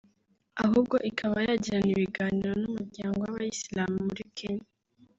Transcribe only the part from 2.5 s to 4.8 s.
n’umuryango w’Abayisilamu muri Kenya